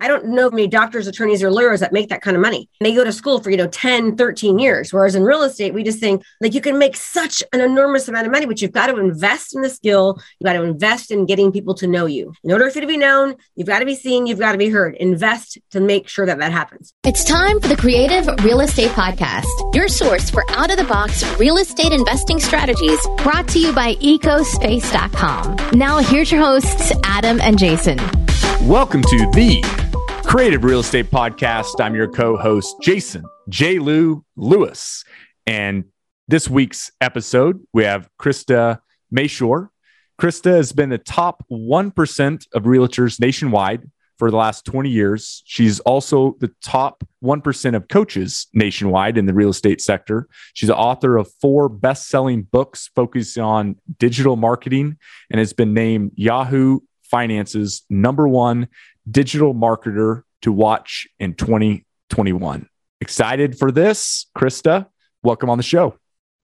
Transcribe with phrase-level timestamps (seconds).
[0.00, 2.70] I don't know many doctors, attorneys, or lawyers that make that kind of money.
[2.80, 4.92] They go to school for, you know, 10, 13 years.
[4.92, 8.26] Whereas in real estate, we just think like you can make such an enormous amount
[8.26, 10.18] of money, but you've got to invest in the skill.
[10.38, 12.32] You've got to invest in getting people to know you.
[12.42, 14.58] In order for you to be known, you've got to be seen, you've got to
[14.58, 14.94] be heard.
[14.96, 16.94] Invest to make sure that that happens.
[17.04, 21.24] It's time for the Creative Real Estate Podcast, your source for out of the box
[21.38, 25.78] real estate investing strategies brought to you by ecospace.com.
[25.78, 27.98] Now, here's your hosts, Adam and Jason.
[28.66, 29.79] Welcome to the
[30.24, 31.80] Creative Real Estate Podcast.
[31.80, 33.78] I'm your co host, Jason J.
[33.78, 35.04] Lou Lewis.
[35.46, 35.84] And
[36.28, 38.80] this week's episode, we have Krista
[39.14, 39.68] Mashore.
[40.20, 45.42] Krista has been the top 1% of realtors nationwide for the last 20 years.
[45.46, 50.28] She's also the top 1% of coaches nationwide in the real estate sector.
[50.52, 54.98] She's the author of four best selling books focused on digital marketing
[55.30, 56.80] and has been named Yahoo
[57.10, 58.68] Finance's number one
[59.08, 62.68] digital marketer to watch in 2021.
[63.00, 64.86] Excited for this, Krista?
[65.22, 65.96] Welcome on the show.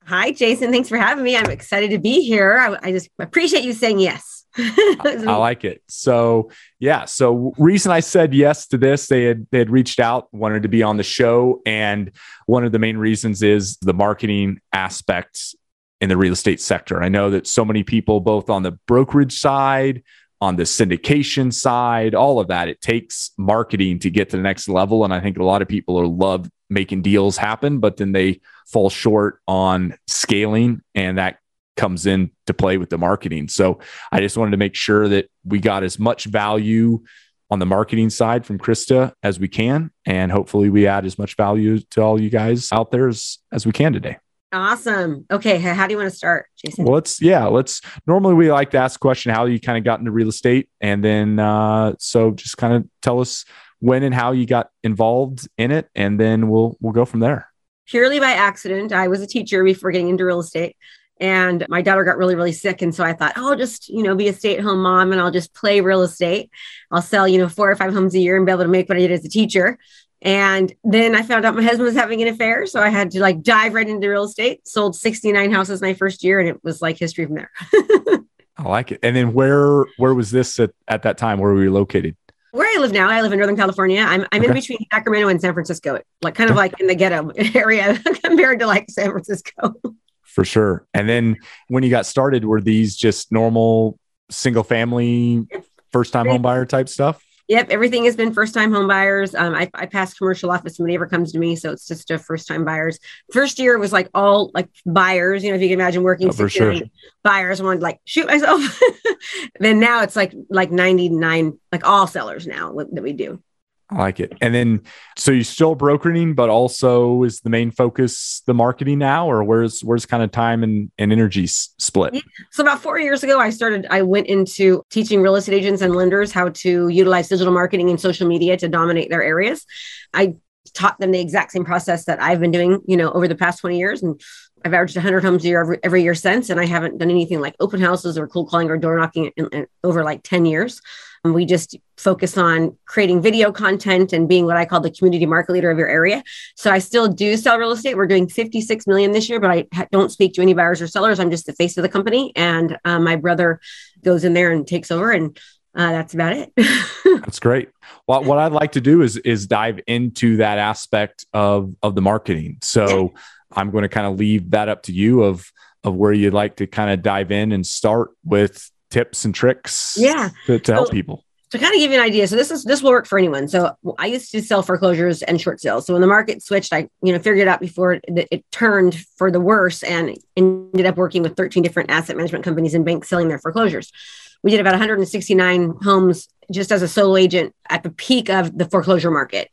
[0.05, 0.71] Hi, Jason.
[0.71, 1.37] Thanks for having me.
[1.37, 2.57] I'm excited to be here.
[2.59, 4.45] I, I just appreciate you saying yes.
[4.57, 5.83] I, I like it.
[5.89, 7.05] So yeah.
[7.05, 10.69] So reason I said yes to this, they had they had reached out, wanted to
[10.69, 12.11] be on the show, and
[12.47, 15.55] one of the main reasons is the marketing aspects
[16.01, 17.03] in the real estate sector.
[17.03, 20.03] I know that so many people, both on the brokerage side,
[20.41, 22.69] on the syndication side, all of that.
[22.69, 25.05] It takes marketing to get to the next level.
[25.05, 28.41] And I think a lot of people are love making deals happen, but then they
[28.67, 31.39] fall short on scaling and that
[31.77, 33.49] comes in to play with the marketing.
[33.49, 37.03] So I just wanted to make sure that we got as much value
[37.51, 39.91] on the marketing side from Krista as we can.
[40.05, 43.67] And hopefully we add as much value to all you guys out there as, as
[43.67, 44.19] we can today.
[44.53, 45.27] Awesome.
[45.31, 45.59] Okay.
[45.59, 46.85] How do you want to start, Jason?
[46.85, 49.85] Well, let's, yeah, let's, normally we like to ask a question how you kind of
[49.85, 50.69] got into real estate.
[50.81, 53.45] And then, uh, so just kind of tell us
[53.81, 55.89] when and how you got involved in it.
[55.95, 57.51] And then we'll, we'll go from there.
[57.87, 58.93] Purely by accident.
[58.93, 60.77] I was a teacher before getting into real estate
[61.19, 64.03] and my daughter got really really sick and so i thought oh, i'll just you
[64.03, 66.51] know be a stay-at-home mom and i'll just play real estate
[66.91, 68.89] i'll sell you know four or five homes a year and be able to make
[68.89, 69.79] what i did as a teacher
[70.23, 72.67] and then I found out my husband was having an affair.
[72.67, 76.25] So I had to like dive right into real estate, sold 69 houses my first
[76.25, 77.51] year, and it was like history from there.
[78.59, 79.01] I like it.
[79.03, 81.39] And then where where was this at, at that time?
[81.39, 82.17] Where were you located?
[82.53, 84.01] Where I live now, I live in Northern California.
[84.01, 84.49] I'm I'm okay.
[84.49, 88.61] in between Sacramento and San Francisco, like kind of like in the ghetto area compared
[88.61, 89.75] to like San Francisco.
[90.23, 90.87] For sure.
[90.95, 91.37] And then
[91.69, 93.99] when you got started, were these just normal
[94.31, 95.47] single family
[95.93, 97.23] first time home buyer type stuff?
[97.49, 99.35] Yep, everything has been first time home buyers.
[99.35, 102.11] Um, I, I pass commercial off if somebody ever comes to me, so it's just
[102.11, 102.99] a first time buyers.
[103.33, 105.45] First year was like all like buyers.
[105.45, 106.75] You know, if you can imagine working oh, sure.
[107.23, 108.81] buyers, I wanted like shoot myself.
[109.61, 113.41] then now it's like like ninety nine, like all sellers now that we do.
[113.89, 114.33] I like it.
[114.41, 114.83] And then,
[115.17, 119.83] so you're still brokering, but also is the main focus the marketing now, or where's
[119.83, 122.15] where's kind of time and, and energy split?
[122.15, 122.21] Yeah.
[122.51, 123.87] So about four years ago, I started.
[123.89, 128.01] I went into teaching real estate agents and lenders how to utilize digital marketing and
[128.01, 129.65] social media to dominate their areas.
[130.13, 130.35] I
[130.77, 133.61] taught them the exact same process that I've been doing, you know, over the past
[133.61, 134.21] 20 years, and
[134.65, 137.41] I've averaged 100 homes a year every, every year since, and I haven't done anything
[137.41, 140.81] like open houses or cold calling or door knocking in, in, over like 10 years.
[141.25, 145.27] And We just focus on creating video content and being what I call the community
[145.27, 146.23] market leader of your area.
[146.55, 147.97] So I still do sell real estate.
[147.97, 151.19] We're doing 56 million this year, but I don't speak to any buyers or sellers.
[151.19, 152.33] I'm just the face of the company.
[152.37, 153.61] And uh, my brother
[154.05, 155.37] goes in there and takes over and
[155.77, 156.53] uh, that's about it.
[157.21, 157.69] that's great.
[158.07, 162.03] Well, what I'd like to do is is dive into that aspect of of the
[162.03, 162.59] marketing.
[162.63, 163.13] So
[163.53, 165.51] I'm going to kind of leave that up to you of
[165.85, 169.97] of where you'd like to kind of dive in and start with tips and tricks
[169.99, 172.51] yeah to, to help so, people to kind of give you an idea so this
[172.51, 175.87] is this will work for anyone so i used to sell foreclosures and short sales
[175.87, 179.31] so when the market switched i you know figured out before it, it turned for
[179.31, 183.29] the worse and ended up working with 13 different asset management companies and banks selling
[183.29, 183.93] their foreclosures
[184.43, 188.69] we did about 169 homes just as a solo agent at the peak of the
[188.69, 189.51] foreclosure market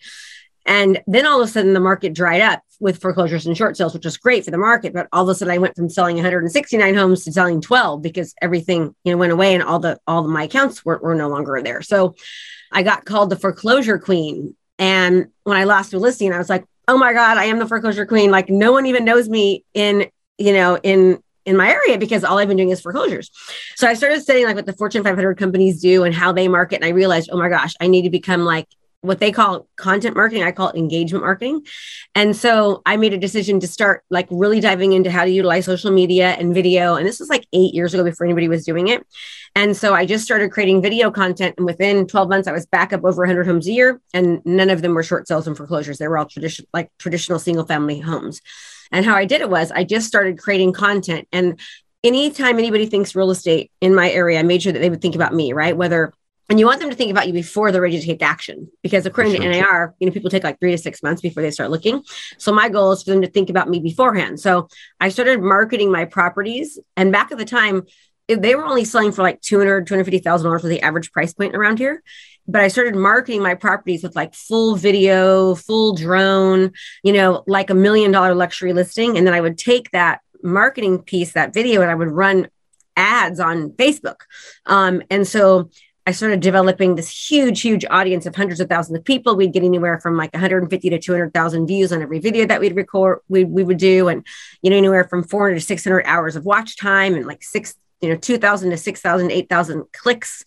[0.66, 3.94] and then all of a sudden the market dried up with foreclosures and short sales,
[3.94, 4.94] which was great for the market.
[4.94, 8.34] But all of a sudden I went from selling 169 homes to selling 12 because
[8.42, 11.28] everything you know went away and all the all the, my accounts were, were no
[11.28, 11.82] longer there.
[11.82, 12.16] So
[12.72, 14.56] I got called the foreclosure queen.
[14.80, 17.68] And when I lost a listing, I was like, oh my God, I am the
[17.68, 18.32] foreclosure queen.
[18.32, 22.38] Like no one even knows me in, you know, in in my area because all
[22.38, 23.32] I've been doing is foreclosures.
[23.76, 26.78] So I started studying like what the Fortune 500 companies do and how they market.
[26.78, 28.68] And I realized, oh my gosh, I need to become like
[29.04, 30.44] what they call content marketing.
[30.44, 31.66] I call it engagement marketing.
[32.16, 35.66] And so I made a decision to start like really diving into how to utilize
[35.66, 36.96] social media and video.
[36.96, 39.06] And this was like eight years ago before anybody was doing it.
[39.56, 41.56] And so I just started creating video content.
[41.58, 44.02] And within 12 months, I was back up over 100 homes a year.
[44.14, 45.98] And none of them were short sales and foreclosures.
[45.98, 48.42] They were all traditional, like traditional single family homes.
[48.94, 51.28] And how I did it was I just started creating content.
[51.34, 51.60] And
[52.04, 55.16] anytime anybody thinks real estate in my area, I made sure that they would think
[55.16, 55.76] about me, right?
[55.76, 56.14] Whether
[56.50, 59.06] and you want them to think about you before they're ready to take action because
[59.06, 59.52] according sure.
[59.52, 62.04] to NAR, you know, people take like three to six months before they start looking.
[62.38, 64.40] So my goal is for them to think about me beforehand.
[64.40, 64.68] So
[65.00, 66.78] I started marketing my properties.
[66.98, 67.84] And back at the time,
[68.36, 72.04] they were only selling for like 200, $250,000 for the average price point around here.
[72.48, 76.72] But I started marketing my properties with like full video, full drone,
[77.04, 79.18] you know, like a million dollar luxury listing.
[79.18, 82.50] And then I would take that marketing piece, that video, and I would run
[82.96, 84.22] ads on Facebook.
[84.66, 85.70] Um, and so
[86.06, 89.38] I started developing this huge, huge audience of hundreds of thousands of people.
[89.38, 93.20] We'd get anywhere from like 150 to 200,000 views on every video that we'd record,
[93.30, 94.10] we, we would do.
[94.10, 94.26] And,
[94.62, 98.10] you know, anywhere from 400 to 600 hours of watch time and like six, you
[98.10, 100.44] know, 2,000 to 6,000, 8,000 clicks,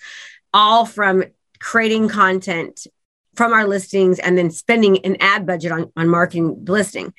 [0.52, 1.24] all from
[1.58, 2.86] creating content
[3.34, 7.12] from our listings and then spending an ad budget on, on marketing the listing.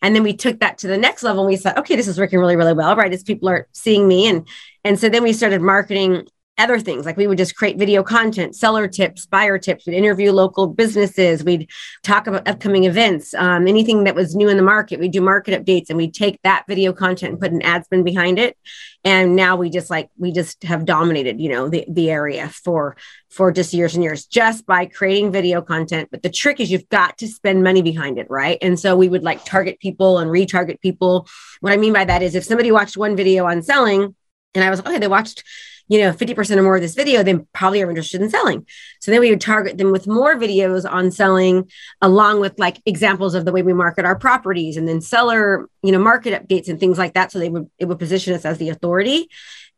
[0.00, 2.18] And then we took that to the next level and we said, okay, this is
[2.18, 3.12] working really, really well, right?
[3.12, 4.26] As people are seeing me.
[4.28, 4.48] And,
[4.82, 6.26] and so then we started marketing
[6.62, 7.04] other things.
[7.04, 9.86] Like we would just create video content seller tips buyer tips.
[9.86, 11.42] We'd interview local businesses.
[11.42, 11.68] We'd
[12.02, 15.00] talk about upcoming events um, anything that was new in the market.
[15.00, 18.04] We'd do market updates and we'd take that video content and put an ad spend
[18.04, 18.56] behind it.
[19.04, 22.96] And now we just like we just have dominated you know the, the area for
[23.28, 26.10] for just years and years just by creating video content.
[26.12, 28.58] But the trick is you've got to spend money behind it right?
[28.62, 31.26] And so we would like target people and retarget people.
[31.60, 34.14] What i mean by that is if somebody watched one video on selling
[34.54, 35.44] and i was okay they watched
[35.92, 38.66] you know 50% or more of this video they probably are interested in selling
[38.98, 43.34] so then we would target them with more videos on selling along with like examples
[43.34, 46.80] of the way we market our properties and then seller you know market updates and
[46.80, 49.28] things like that so they would it would position us as the authority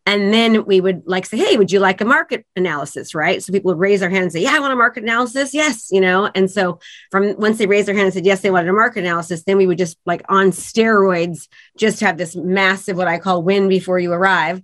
[0.07, 3.15] and then we would like say, hey, would you like a market analysis?
[3.15, 3.43] Right.
[3.43, 5.55] So people would raise their hand and say, yeah, I want a market analysis.
[5.55, 5.89] Yes.
[5.91, 6.79] You know, and so
[7.11, 9.57] from once they raised their hand and said, yes, they wanted a market analysis, then
[9.57, 13.99] we would just like on steroids, just have this massive, what I call win before
[13.99, 14.63] you arrive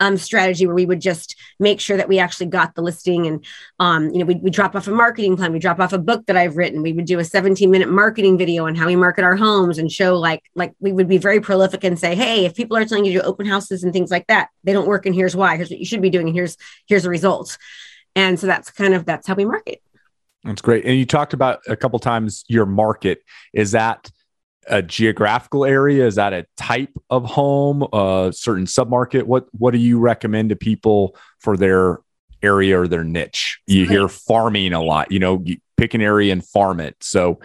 [0.00, 3.44] um, strategy where we would just make sure that we actually got the listing and
[3.78, 5.52] um, you know we we drop off a marketing plan.
[5.52, 6.82] We drop off a book that i've written.
[6.82, 9.90] We would do a 17 minute marketing video on how we market our homes and
[9.90, 13.04] show like like we would be very prolific and say hey if people are telling
[13.04, 15.56] you to open houses and things like that they don't work and here's why.
[15.56, 16.28] Here's what you should be doing.
[16.28, 16.56] And here's
[16.86, 17.58] here's the results.
[18.14, 19.82] And so that's kind of that's how we market.
[20.44, 20.84] That's great.
[20.84, 23.22] And you talked about a couple times your market.
[23.52, 24.10] Is that
[24.68, 26.06] a geographical area?
[26.06, 29.24] Is that a type of home, a certain submarket?
[29.24, 32.00] What what do you recommend to people for their
[32.42, 33.60] area or their niche?
[33.66, 35.12] You hear farming a lot.
[35.12, 36.96] You know, you pick an area and farm it.
[37.00, 37.40] So,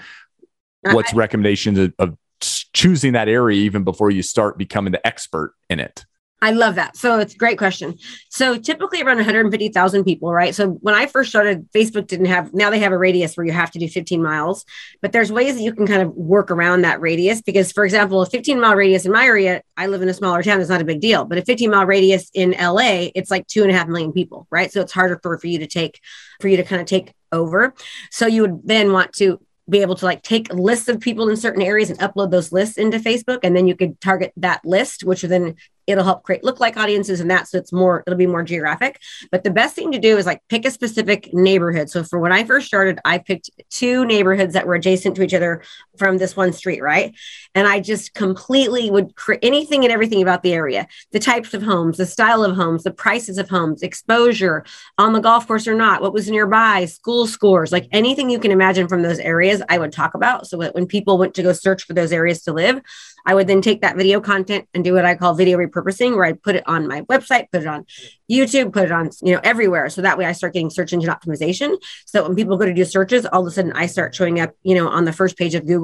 [0.82, 5.80] what's recommendations of, of choosing that area even before you start becoming the expert in
[5.80, 6.06] it?
[6.44, 6.98] I love that.
[6.98, 7.98] So it's a great question.
[8.28, 10.54] So typically around 150,000 people, right?
[10.54, 13.54] So when I first started, Facebook didn't have, now they have a radius where you
[13.54, 14.66] have to do 15 miles,
[15.02, 17.42] but there's ways that you can kind of work around that radius.
[17.42, 20.44] Because, for example, a 15 mile radius in my area, I live in a smaller
[20.44, 23.48] town, it's not a big deal, but a 15 mile radius in LA, it's like
[23.48, 24.70] two and a half million people, right?
[24.70, 26.02] So it's harder for, for you to take,
[26.42, 27.74] for you to kind of take over.
[28.12, 29.40] So you would then want to
[29.70, 32.78] be able to like take lists of people in certain areas and upload those lists
[32.78, 33.40] into Facebook.
[33.44, 35.56] And then you could target that list, which then
[35.88, 39.00] it'll help create look like audiences and that so it's more it'll be more geographic.
[39.32, 41.90] But the best thing to do is like pick a specific neighborhood.
[41.90, 45.34] So for when i first started i picked two neighborhoods that were adjacent to each
[45.34, 45.62] other
[45.98, 47.14] from this one street right
[47.56, 51.62] and i just completely would create anything and everything about the area the types of
[51.62, 54.66] homes the style of homes the prices of homes exposure
[54.98, 58.52] on the golf course or not what was nearby school scores like anything you can
[58.52, 61.84] imagine from those areas i would talk about so when people went to go search
[61.84, 62.82] for those areas to live
[63.26, 66.26] I would then take that video content and do what I call video repurposing, where
[66.26, 67.86] I put it on my website, put it on
[68.30, 69.90] YouTube, put it on, you know, everywhere.
[69.90, 71.78] So that way I start getting search engine optimization.
[72.06, 74.54] So when people go to do searches, all of a sudden I start showing up,
[74.64, 75.83] you know, on the first page of Google,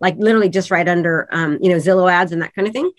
[0.00, 2.90] like literally just right under, um, you know, Zillow ads and that kind of thing.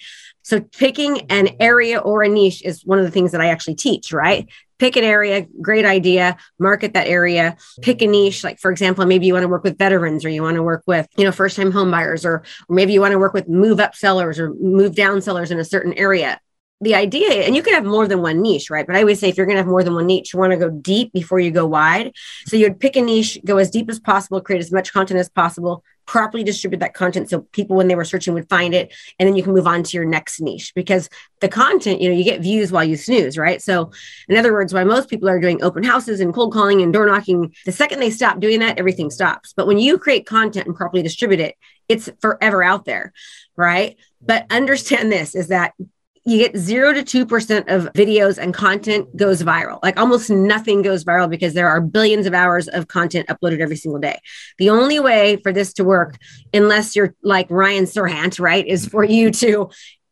[0.44, 3.76] So picking an area or a niche is one of the things that I actually
[3.76, 4.50] teach, right?
[4.82, 8.44] pick an area, great idea, market that area, pick a niche.
[8.44, 10.82] Like, for example, maybe you want to work with veterans or you want to work
[10.88, 13.48] with, you know, first time home buyers, or, or maybe you want to work with
[13.48, 16.42] move up sellers or move down sellers in a certain area
[16.84, 18.88] the idea, and you can have more than one niche, right?
[18.88, 20.52] But I always say if you're going to have more than one niche, you want
[20.52, 22.12] to go deep before you go wide.
[22.48, 25.30] So you'd pick a niche, go as deep as possible, create as much content as
[25.30, 29.26] possible, properly distribute that content so people when they were searching would find it and
[29.26, 30.74] then you can move on to your next niche.
[30.76, 33.62] Because the content you know you get views while you snooze right?
[33.62, 33.92] So
[34.28, 37.08] in other words why most people are doing open houses and cold calling and door
[37.08, 39.54] knocking the second they stop doing that everything stops.
[39.54, 41.56] But when you create content and properly distribute it
[41.88, 43.14] it's forever out there
[43.56, 43.96] right?
[44.22, 45.74] But understand this is that
[46.24, 49.80] you get zero to 2% of videos and content goes viral.
[49.82, 53.76] Like almost nothing goes viral because there are billions of hours of content uploaded every
[53.76, 54.20] single day.
[54.60, 56.18] The only way for this to work,
[56.54, 59.72] unless you're like Ryan Serhant, right, is for you to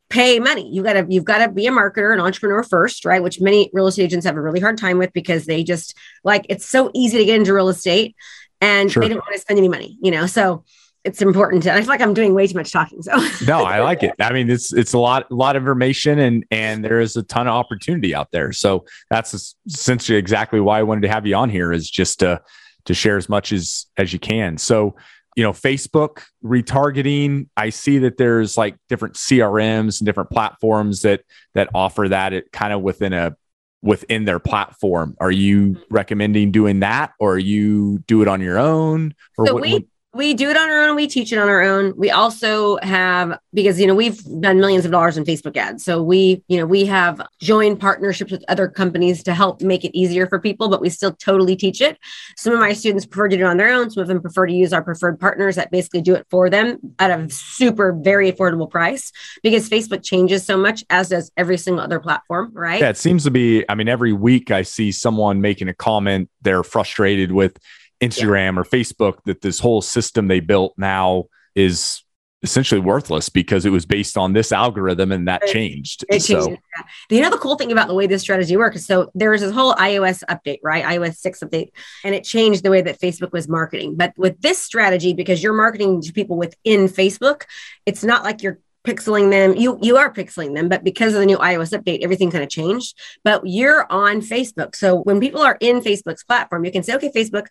[0.09, 0.67] pay money.
[0.73, 3.21] You gotta, you've got to be a marketer, an entrepreneur first, right?
[3.21, 6.45] Which many real estate agents have a really hard time with because they just like
[6.49, 8.15] it's so easy to get into real estate
[8.61, 9.01] and sure.
[9.01, 10.25] they don't want to spend any money, you know.
[10.25, 10.65] So
[11.03, 13.01] it's important to, I feel like I'm doing way too much talking.
[13.01, 13.11] So
[13.45, 14.13] no, I like it.
[14.19, 17.23] I mean, it's, it's a lot, a lot of information and, and there is a
[17.23, 18.51] ton of opportunity out there.
[18.51, 22.41] So that's essentially exactly why I wanted to have you on here is just to,
[22.85, 24.57] to share as much as, as you can.
[24.57, 24.95] So,
[25.35, 31.21] you know, Facebook retargeting, I see that there's like different CRMs and different platforms that,
[31.53, 33.35] that offer that it kind of within a,
[33.81, 35.15] within their platform.
[35.19, 39.15] Are you recommending doing that or you do it on your own?
[39.37, 40.95] Or so what, we, we do it on our own.
[40.95, 41.93] We teach it on our own.
[41.95, 45.83] We also have because you know we've done millions of dollars in Facebook ads.
[45.83, 49.95] So we you know we have joined partnerships with other companies to help make it
[49.95, 51.99] easier for people, but we still totally teach it.
[52.37, 53.91] Some of my students prefer to do it on their own.
[53.91, 56.79] Some of them prefer to use our preferred partners that basically do it for them
[56.97, 59.11] at a super very affordable price
[59.43, 62.81] because Facebook changes so much as does every single other platform, right?
[62.81, 63.63] Yeah, it seems to be.
[63.69, 66.31] I mean, every week I see someone making a comment.
[66.41, 67.59] They're frustrated with
[68.01, 68.59] Instagram yeah.
[68.59, 71.25] or Facebook that this whole system they built now
[71.55, 72.03] is
[72.41, 76.05] essentially worthless because it was based on this algorithm and that it, changed.
[76.09, 76.45] It so.
[76.45, 76.61] changed.
[76.77, 77.17] Yeah.
[77.17, 78.85] You know, the cool thing about the way this strategy works.
[78.85, 80.85] So there was this whole iOS update, right?
[80.85, 81.71] iOS 6 update,
[82.03, 83.95] and it changed the way that Facebook was marketing.
[83.95, 87.43] But with this strategy, because you're marketing to people within Facebook,
[87.85, 89.55] it's not like you're pixeling them.
[89.55, 92.49] You you are pixeling them, but because of the new iOS update, everything kind of
[92.49, 92.97] changed.
[93.23, 94.75] But you're on Facebook.
[94.75, 97.47] So when people are in Facebook's platform, you can say, okay, Facebook,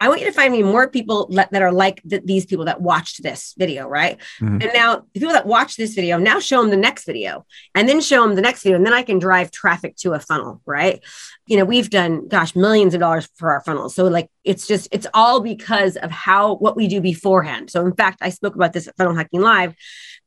[0.00, 2.80] I want you to find me more people that are like th- these people that
[2.80, 4.18] watched this video, right?
[4.40, 4.62] Mm-hmm.
[4.62, 7.88] And now the people that watch this video, now show them the next video and
[7.88, 8.76] then show them the next video.
[8.76, 11.02] And then I can drive traffic to a funnel, right?
[11.46, 13.94] You know, we've done, gosh, millions of dollars for our funnels.
[13.94, 17.70] So like, it's just, it's all because of how, what we do beforehand.
[17.70, 19.74] So in fact, I spoke about this at Funnel Hacking Live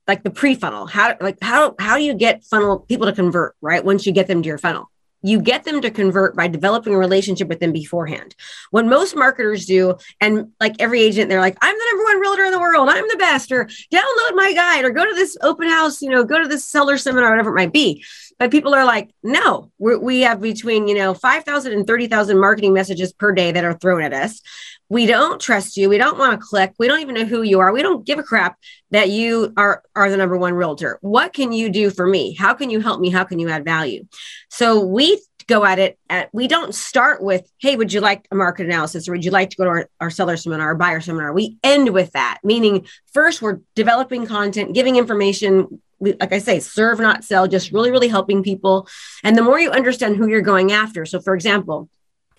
[0.08, 3.86] like the pre-funnel how like how how do you get funnel people to convert right
[3.86, 4.92] once you get them to your funnel
[5.24, 8.36] you get them to convert by developing a relationship with them beforehand.
[8.72, 12.46] What most marketers do, and like every agent, they're like, I'm the number one realtor
[12.46, 12.90] in the world.
[12.90, 16.24] I'm the best, or download my guide, or go to this open house, you know,
[16.24, 18.04] go to this seller seminar, whatever it might be.
[18.42, 23.14] But people are like, no, we have between, you know, 5,000 and 30,000 marketing messages
[23.14, 24.42] per day that are thrown at us.
[24.90, 25.90] We don't trust you.
[25.90, 26.74] We don't want to click.
[26.80, 27.72] We don't even know who you are.
[27.72, 28.58] We don't give a crap
[28.90, 30.98] that you are are the number one realtor.
[31.02, 32.34] What can you do for me?
[32.34, 33.12] How can you help me?
[33.12, 34.08] How can you add value?
[34.50, 38.36] So we go at it at we don't start with hey would you like a
[38.36, 41.02] market analysis or would you like to go to our, our seller seminar or buyer
[41.02, 41.32] seminar?
[41.32, 47.00] We end with that meaning first we're developing content giving information like I say, serve,
[47.00, 48.88] not sell, just really, really helping people.
[49.24, 51.06] And the more you understand who you're going after.
[51.06, 51.90] So, for example,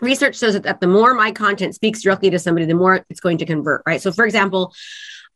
[0.01, 3.39] research shows that the more my content speaks directly to somebody, the more it's going
[3.39, 4.03] to convert, right?
[4.03, 4.75] So, for example,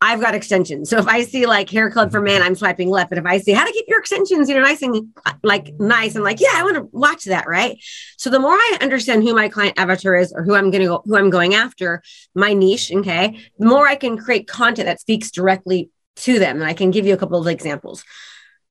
[0.01, 0.91] I've got extensions.
[0.91, 3.09] So if I see like hair club for man, I'm swiping left.
[3.09, 5.09] But if I see how to keep your extensions, you know, nice and
[5.43, 7.47] like nice, I'm like, yeah, I want to watch that.
[7.49, 7.83] Right.
[8.19, 10.89] So the more I understand who my client avatar is or who I'm going to
[10.89, 12.03] go, who I'm going after,
[12.35, 16.57] my niche, okay, the more I can create content that speaks directly to them.
[16.57, 18.05] And I can give you a couple of examples.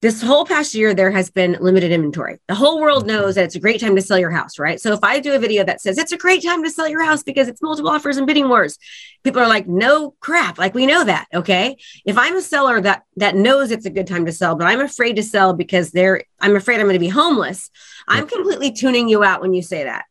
[0.01, 2.37] This whole past year there has been limited inventory.
[2.47, 4.79] The whole world knows that it's a great time to sell your house right?
[4.79, 7.03] So if i do a video that says it's a great time to sell your
[7.03, 8.77] house because it's multiple offers and bidding wars
[9.23, 10.59] people are like no crap.
[10.59, 11.77] Like we know that okay?
[12.05, 14.81] If i'm a seller that that knows it's a good time to sell but i'm
[14.81, 17.71] afraid to sell because they're i'm afraid i'm going to be homeless
[18.07, 20.05] i'm completely tuning you out when you say that.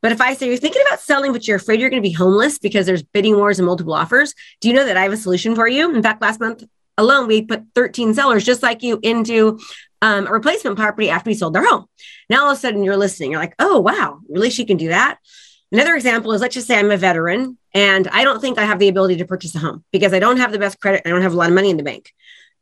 [0.00, 2.12] But if I say you're thinking about selling, but you're afraid you're going to be
[2.12, 5.16] homeless because there's bidding wars and multiple offers, do you know that I have a
[5.16, 5.92] solution for you?
[5.92, 6.62] In fact, last month
[6.98, 9.58] alone, we put 13 sellers just like you into
[10.02, 11.86] um, a replacement property after we sold their home.
[12.28, 13.30] Now all of a sudden you're listening.
[13.30, 14.50] You're like, oh, wow, really?
[14.50, 15.18] She can do that.
[15.72, 18.78] Another example is let's just say I'm a veteran and I don't think I have
[18.78, 21.02] the ability to purchase a home because I don't have the best credit.
[21.04, 22.12] I don't have a lot of money in the bank,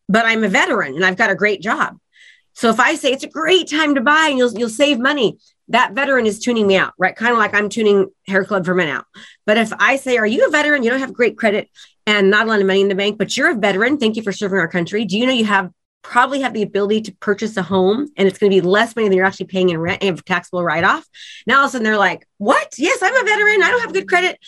[0.09, 1.99] but I'm a veteran and I've got a great job.
[2.55, 5.39] So if I say it's a great time to buy and you'll, you'll save money,
[5.69, 7.15] that veteran is tuning me out, right?
[7.15, 9.07] Kind of like I'm tuning Hair Club for Men out.
[9.45, 10.83] But if I say, Are you a veteran?
[10.83, 11.69] You don't have great credit
[12.07, 13.99] and not a lot of money in the bank, but you're a veteran.
[13.99, 15.05] Thank you for serving our country.
[15.05, 15.71] Do you know you have
[16.03, 19.09] probably have the ability to purchase a home and it's going to be less money
[19.09, 21.05] than you're actually paying in rent and taxable write off?
[21.47, 22.75] Now all of a sudden they're like, What?
[22.79, 23.63] Yes, I'm a veteran.
[23.63, 24.39] I don't have good credit.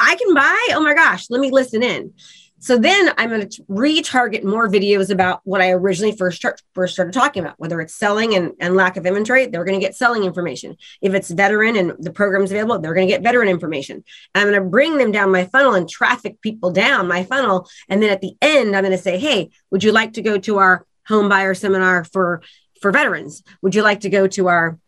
[0.00, 0.68] I can buy.
[0.72, 2.14] Oh my gosh, let me listen in.
[2.60, 6.94] So then I'm going to retarget more videos about what I originally first start, first
[6.94, 9.94] started talking about, whether it's selling and, and lack of inventory, they're going to get
[9.94, 10.76] selling information.
[11.00, 14.04] If it's veteran and the program's available, they're going to get veteran information.
[14.34, 17.68] I'm going to bring them down my funnel and traffic people down my funnel.
[17.88, 20.38] And then at the end, I'm going to say, hey, would you like to go
[20.38, 22.42] to our home buyer seminar for
[22.80, 23.42] for veterans?
[23.62, 24.78] Would you like to go to our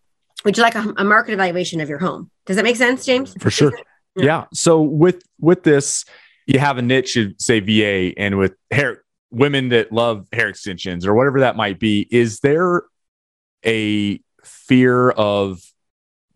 [0.45, 2.31] would you like a, a market evaluation of your home?
[2.47, 3.35] Does that make sense, James?
[3.39, 3.73] For sure.
[4.17, 4.25] Yeah.
[4.25, 4.45] yeah.
[4.53, 6.05] So with with this,
[6.51, 11.07] you have a niche, you say VA, and with hair women that love hair extensions
[11.07, 12.83] or whatever that might be, is there
[13.65, 15.61] a fear of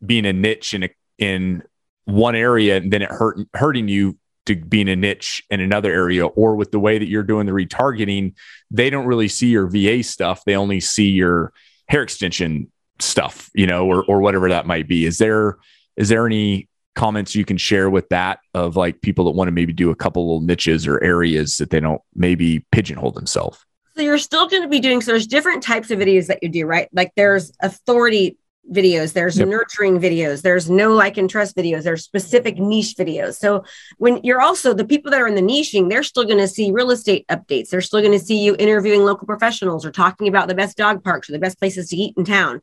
[0.07, 1.65] being a niche in a, in
[2.05, 4.17] one area and then it hurt, hurting you
[4.47, 6.25] to being a niche in another area?
[6.25, 8.35] Or with the way that you're doing the retargeting
[8.71, 10.45] they don't really see your va stuff.
[10.45, 11.53] They only see your
[11.89, 15.07] hair extension stuff you know or, or whatever that might be.
[15.07, 15.59] Is there
[15.97, 19.53] is there any comments you can share with that of like people that want to
[19.53, 23.65] maybe do a couple little niches or areas that they don't maybe pigeonhole themselves.
[23.97, 26.49] So you're still going to be doing so there's different types of videos that you
[26.49, 26.89] do right?
[26.93, 28.39] Like there's authority
[28.73, 29.47] videos there's yep.
[29.47, 33.35] nurturing videos there's no like and trust videos there's specific niche videos.
[33.35, 33.65] So
[33.99, 36.73] when you're also the people that are in the niching they're still going to see
[36.73, 37.69] real estate updates.
[37.69, 41.05] They're still going to see you interviewing local professionals or talking about the best dog
[41.05, 42.63] parks or the best places to eat in town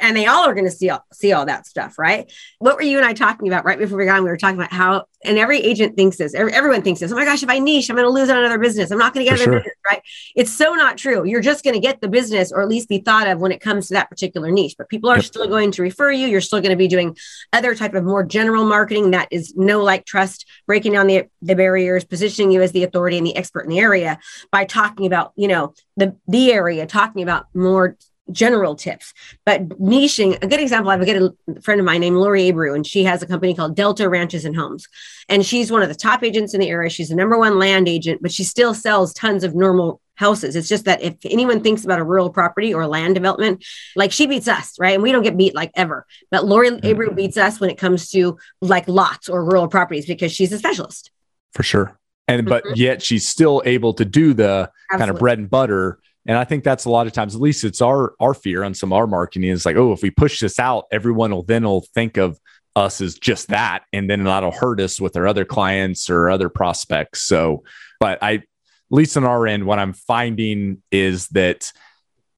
[0.00, 2.30] and they all are going to see all, see all that stuff, right?
[2.58, 4.24] What were you and I talking about right before we got on?
[4.24, 7.12] We were talking about how, and every agent thinks this, everyone thinks this.
[7.12, 8.90] Oh my gosh, if I niche, I'm going to lose on another business.
[8.90, 9.60] I'm not going to get For another sure.
[9.60, 10.02] business, right?
[10.34, 11.24] It's so not true.
[11.24, 13.60] You're just going to get the business, or at least be thought of when it
[13.60, 14.74] comes to that particular niche.
[14.76, 15.24] But people are yep.
[15.24, 16.26] still going to refer you.
[16.26, 17.16] You're still going to be doing
[17.52, 21.54] other type of more general marketing that is no like trust, breaking down the the
[21.54, 24.18] barriers, positioning you as the authority and the expert in the area
[24.50, 27.96] by talking about you know the the area, talking about more
[28.32, 29.12] general tips,
[29.44, 30.42] but niching.
[30.42, 33.04] A good example, I have a good friend of mine named Lori Abreu, and she
[33.04, 34.88] has a company called Delta Ranches and Homes.
[35.28, 36.90] And she's one of the top agents in the area.
[36.90, 40.56] She's the number one land agent, but she still sells tons of normal houses.
[40.56, 43.64] It's just that if anyone thinks about a rural property or land development,
[43.96, 44.94] like she beats us, right?
[44.94, 46.06] And we don't get beat like ever.
[46.30, 46.86] But Lori mm-hmm.
[46.86, 50.58] Abreu beats us when it comes to like lots or rural properties because she's a
[50.58, 51.10] specialist.
[51.52, 51.98] For sure.
[52.26, 52.74] And but mm-hmm.
[52.76, 54.98] yet she's still able to do the Absolutely.
[54.98, 57.64] kind of bread and butter and I think that's a lot of times, at least
[57.64, 60.40] it's our our fear on some of our marketing is like, oh, if we push
[60.40, 62.38] this out, everyone will then will think of
[62.76, 66.48] us as just that, and then that'll hurt us with our other clients or other
[66.48, 67.20] prospects.
[67.22, 67.62] So,
[68.00, 68.42] but I, at
[68.90, 71.72] least on our end, what I'm finding is that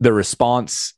[0.01, 0.93] the response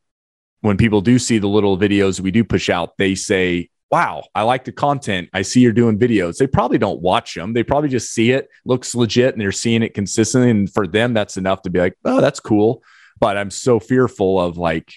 [0.60, 4.42] when people do see the little videos we do push out, they say, wow, I
[4.42, 5.30] like the content.
[5.32, 6.36] I see you're doing videos.
[6.36, 7.52] They probably don't watch them.
[7.52, 10.50] They probably just see it, looks legit, and they're seeing it consistently.
[10.50, 12.82] And for them, that's enough to be like, oh, that's cool.
[13.18, 14.92] But I'm so fearful of like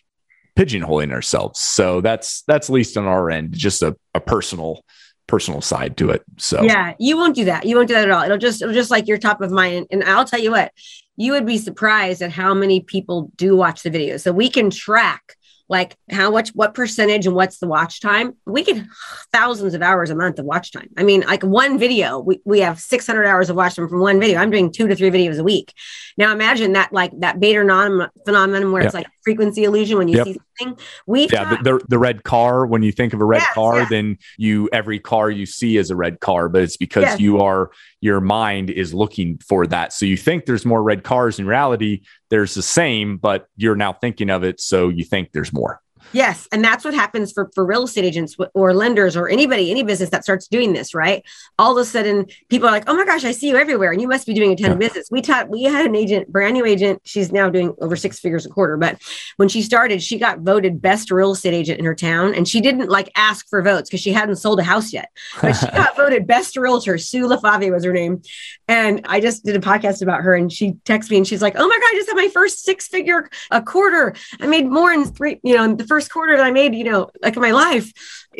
[0.57, 1.59] pigeonholing ourselves.
[1.59, 4.83] So that's that's at least on our end, just a, a personal
[5.27, 6.23] personal side to it.
[6.37, 7.65] So yeah, you won't do that.
[7.65, 8.23] You won't do that at all.
[8.23, 9.87] It'll just it'll just like your top of mind.
[9.89, 10.71] And I'll tell you what,
[11.15, 14.21] you would be surprised at how many people do watch the videos.
[14.21, 15.35] So we can track
[15.71, 18.35] like how much what percentage and what's the watch time?
[18.45, 18.83] We get
[19.31, 20.89] thousands of hours a month of watch time.
[20.97, 24.19] I mean like one video we, we have 600 hours of watch time from one
[24.19, 24.39] video.
[24.39, 25.73] I'm doing two to three videos a week.
[26.17, 30.17] Now imagine that like that beta non phenomenon where it's like frequency illusion when you
[30.17, 30.25] yep.
[30.25, 33.41] see something we yeah the, the, the, red car when you think of a red
[33.41, 37.03] yes, car then you every car you see is a red car but it's because
[37.03, 37.19] yes.
[37.19, 41.39] you are your mind is looking for that so you think there's more red cars
[41.39, 45.53] in reality there's the same but you're now thinking of it so you think there's
[45.53, 45.79] more
[46.13, 46.47] Yes.
[46.51, 50.09] And that's what happens for, for real estate agents or lenders or anybody, any business
[50.09, 51.23] that starts doing this, right?
[51.57, 53.91] All of a sudden, people are like, oh my gosh, I see you everywhere.
[53.91, 54.73] And you must be doing a ton yeah.
[54.73, 55.09] of business.
[55.11, 57.01] We taught, we had an agent, brand new agent.
[57.05, 58.77] She's now doing over six figures a quarter.
[58.77, 59.01] But
[59.37, 62.33] when she started, she got voted best real estate agent in her town.
[62.33, 65.09] And she didn't like ask for votes because she hadn't sold a house yet.
[65.41, 66.97] But she got voted best realtor.
[66.97, 68.21] Sue LaFave was her name.
[68.67, 71.55] And I just did a podcast about her and she texted me and she's like,
[71.57, 74.15] oh my God, I just had my first six figure a quarter.
[74.39, 76.83] I made more in three, you know, in the first quarter that I made, you
[76.83, 77.91] know, like in my life,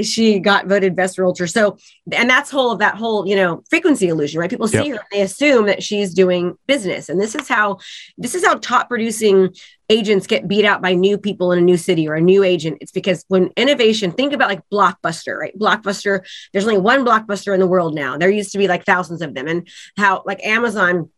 [0.02, 1.48] she got voted best realtor.
[1.48, 1.78] So,
[2.12, 4.50] and that's whole of that whole, you know, frequency illusion, right?
[4.50, 4.88] People see yep.
[4.88, 7.10] her and they assume that she's doing business.
[7.10, 7.80] And this is how,
[8.18, 9.54] this is how top producing
[9.90, 12.78] agents get beat out by new people in a new city or a new agent.
[12.80, 15.58] It's because when innovation, think about like Blockbuster, right?
[15.58, 18.18] Blockbuster, there's only one Blockbuster in the world now.
[18.18, 19.48] There used to be like thousands of them.
[19.48, 21.10] And how like Amazon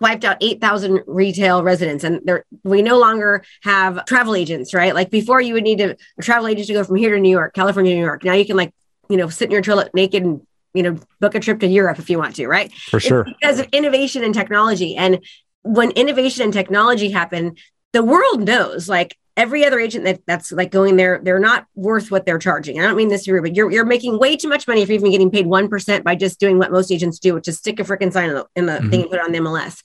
[0.00, 4.94] wiped out 8,000 retail residents and there we no longer have travel agents, right?
[4.94, 7.30] Like before you would need to, a travel agent to go from here to New
[7.30, 8.24] York, California, New York.
[8.24, 8.72] Now you can like,
[9.08, 11.98] you know, sit in your toilet naked and, you know, book a trip to Europe
[11.98, 12.72] if you want to, right?
[12.72, 13.22] For sure.
[13.22, 14.96] It's because of innovation and technology.
[14.96, 15.24] And
[15.62, 17.56] when innovation and technology happen,
[17.92, 22.10] the world knows like every other agent that that's like going there, they're not worth
[22.10, 22.80] what they're charging.
[22.80, 24.88] I don't mean this to you, but you're, you're making way too much money if
[24.88, 27.78] you're even getting paid 1% by just doing what most agents do, which is stick
[27.78, 28.90] a freaking sign in the, in the mm-hmm.
[28.90, 29.80] thing and put it on the MLS.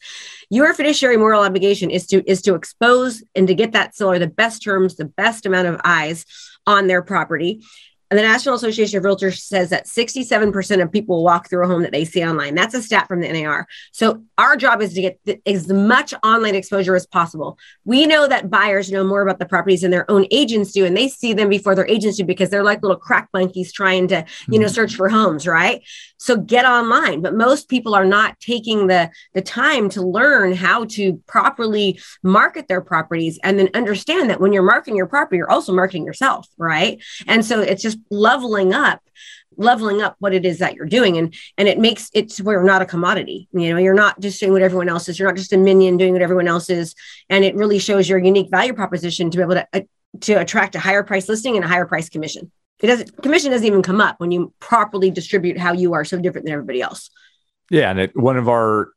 [0.49, 4.27] Your fiduciary moral obligation is to, is to expose and to get that seller the
[4.27, 6.25] best terms, the best amount of eyes
[6.65, 7.61] on their property
[8.13, 11.81] and the National Association of Realtors says that 67% of people walk through a home
[11.81, 12.53] that they see online.
[12.53, 13.65] That's a stat from the NAR.
[13.91, 17.57] So our job is to get the, as much online exposure as possible.
[17.85, 20.95] We know that buyers know more about the properties than their own agents do, and
[20.95, 24.23] they see them before their agents do because they're like little crack monkeys trying to,
[24.47, 24.75] you know, mm-hmm.
[24.75, 25.81] search for homes, right?
[26.19, 27.21] So get online.
[27.21, 32.67] But most people are not taking the, the time to learn how to properly market
[32.67, 36.47] their properties and then understand that when you're marketing your property, you're also marketing yourself,
[36.59, 37.01] right?
[37.25, 39.01] And so it's just leveling up
[39.57, 41.17] leveling up what it is that you're doing.
[41.17, 43.47] And and it makes it's we're not a commodity.
[43.53, 45.19] You know you're not just doing what everyone else is.
[45.19, 46.95] You're not just a minion doing what everyone else is.
[47.29, 49.81] And it really shows your unique value proposition to be able to uh,
[50.21, 52.51] to attract a higher price listing and a higher price commission.
[52.81, 56.19] It doesn't commission doesn't even come up when you properly distribute how you are so
[56.19, 57.09] different than everybody else.
[57.69, 57.89] Yeah.
[57.89, 58.89] And it, one of our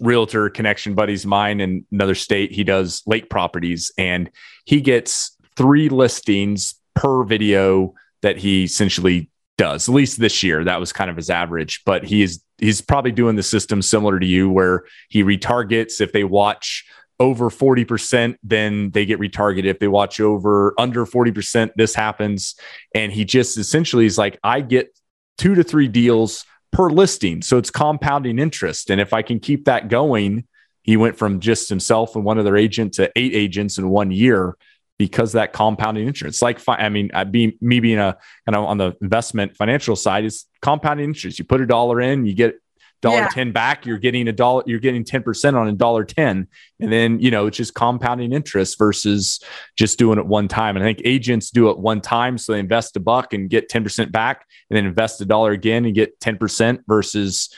[0.00, 4.30] realtor connection buddies mine in another state he does lake properties and
[4.64, 9.88] he gets three listings per video that he essentially does.
[9.88, 11.82] At least this year, that was kind of his average.
[11.84, 16.12] But he is he's probably doing the system similar to you, where he retargets if
[16.12, 16.84] they watch
[17.20, 19.66] over 40%, then they get retargeted.
[19.66, 22.54] If they watch over under 40%, this happens.
[22.94, 24.98] And he just essentially is like, I get
[25.36, 27.42] two to three deals per listing.
[27.42, 28.88] So it's compounding interest.
[28.88, 30.46] And if I can keep that going,
[30.82, 34.56] he went from just himself and one other agent to eight agents in one year
[35.00, 36.42] because that compounding interest.
[36.42, 40.26] Like, I mean, I be me being a kind of on the investment financial side
[40.26, 41.38] is compounding interest.
[41.38, 42.56] You put a dollar in, you get
[43.00, 43.28] dollar yeah.
[43.28, 46.46] 10 back you're getting a dollar you're getting 10% on a dollar 10
[46.80, 49.42] and then you know it's just compounding interest versus
[49.74, 52.58] just doing it one time and i think agents do it one time so they
[52.58, 56.20] invest a buck and get 10% back and then invest a dollar again and get
[56.20, 57.48] 10% versus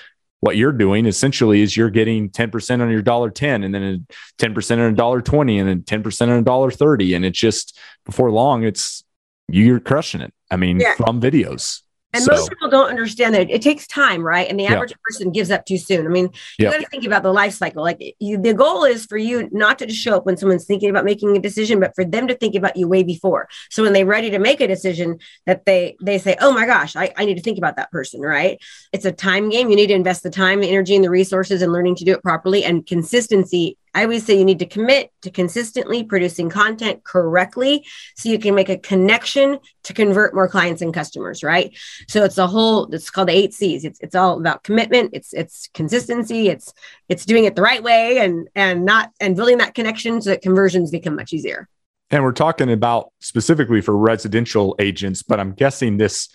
[0.43, 4.07] what you're doing essentially is you're getting 10% on your dollar 10 and then
[4.39, 7.79] 10% on a dollar 20 and then 10% on a dollar 30 and it's just
[8.05, 9.05] before long it's
[9.47, 10.35] you're crushing it.
[10.51, 10.97] I mean yeah.
[10.97, 14.49] from videos and so, most people don't understand that it takes time, right?
[14.49, 14.97] And the average yeah.
[15.05, 16.07] person gives up too soon.
[16.07, 17.83] I mean, you got to think about the life cycle.
[17.83, 20.91] Like you, the goal is for you not to just show up when someone's thinking
[20.91, 23.49] about making a decision, but for them to think about you way before.
[23.71, 26.97] So when they're ready to make a decision, that they they say, "Oh my gosh,
[26.97, 28.59] I, I need to think about that person." Right?
[28.93, 29.71] It's a time game.
[29.71, 32.13] You need to invest the time, the energy, and the resources in learning to do
[32.13, 32.65] it properly.
[32.65, 38.29] And consistency I always say you need to commit to consistently producing content correctly so
[38.29, 41.77] you can make a connection to convert more clients and customers, right?
[42.09, 43.85] So it's a whole it's called the 8 Cs.
[43.85, 46.73] It's it's all about commitment, it's it's consistency, it's
[47.09, 50.43] it's doing it the right way and and not and building that connection so that
[50.43, 51.69] conversions become much easier.
[52.11, 56.29] And we're talking about specifically for residential agents, but I'm guessing this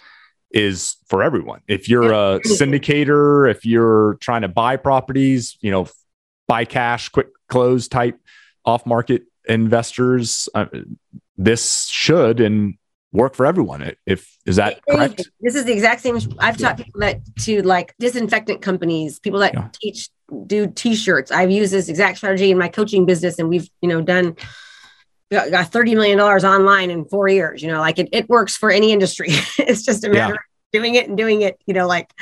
[0.51, 1.61] is for everyone.
[1.67, 5.87] If you're a syndicator, if you're trying to buy properties, you know,
[6.47, 8.19] buy cash, quick close type
[8.65, 10.49] off market investors.
[10.53, 10.65] Uh,
[11.37, 12.75] this should and
[13.11, 13.93] work for everyone.
[14.05, 15.29] If is that correct?
[15.41, 16.17] This is the exact same.
[16.39, 19.69] I've taught people that to like disinfectant companies, people that yeah.
[19.73, 20.09] teach
[20.45, 21.31] do t-shirts.
[21.31, 24.35] I've used this exact strategy in my coaching business, and we've you know done
[25.31, 28.71] got 30 million dollars online in four years you know like it, it works for
[28.71, 32.13] any industry it's just a matter doing it and doing it, you know, like